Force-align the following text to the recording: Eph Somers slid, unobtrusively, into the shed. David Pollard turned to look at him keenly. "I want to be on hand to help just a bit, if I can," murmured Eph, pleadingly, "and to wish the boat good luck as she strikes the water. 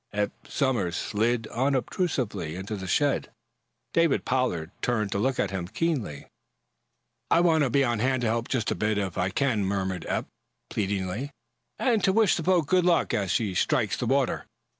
Eph 0.13 0.31
Somers 0.49 0.95
slid, 0.97 1.45
unobtrusively, 1.53 2.55
into 2.55 2.75
the 2.75 2.87
shed. 2.87 3.29
David 3.93 4.25
Pollard 4.25 4.71
turned 4.81 5.11
to 5.11 5.19
look 5.19 5.39
at 5.39 5.51
him 5.51 5.67
keenly. 5.67 6.25
"I 7.29 7.39
want 7.41 7.63
to 7.65 7.69
be 7.69 7.83
on 7.83 7.99
hand 7.99 8.21
to 8.21 8.27
help 8.27 8.47
just 8.47 8.71
a 8.71 8.75
bit, 8.75 8.97
if 8.97 9.15
I 9.15 9.29
can," 9.29 9.63
murmured 9.63 10.07
Eph, 10.09 10.25
pleadingly, 10.71 11.29
"and 11.77 12.03
to 12.03 12.13
wish 12.13 12.35
the 12.35 12.41
boat 12.41 12.65
good 12.65 12.83
luck 12.83 13.13
as 13.13 13.29
she 13.29 13.53
strikes 13.53 13.95
the 13.95 14.07
water. 14.07 14.47